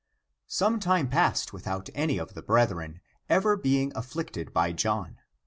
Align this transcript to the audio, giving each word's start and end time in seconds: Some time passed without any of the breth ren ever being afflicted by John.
Some 0.47 0.79
time 0.79 1.09
passed 1.11 1.53
without 1.53 1.91
any 1.93 2.17
of 2.17 2.33
the 2.33 2.41
breth 2.41 2.71
ren 2.71 3.01
ever 3.29 3.55
being 3.55 3.91
afflicted 3.95 4.51
by 4.51 4.71
John. 4.71 5.19